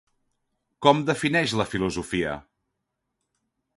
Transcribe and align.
Com 0.85 1.03
defineix 1.09 1.53
la 1.61 1.67
filosofia? 1.73 2.33